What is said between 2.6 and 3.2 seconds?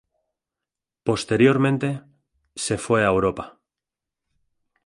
fue a